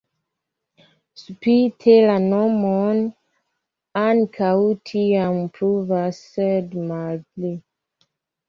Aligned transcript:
Spite 1.23 1.97
la 2.11 2.15
nomon 2.23 3.03
ankaŭ 4.05 4.55
tiam 4.93 5.39
pluvas, 5.59 6.19
sed 6.33 6.75
malpli. 6.89 7.55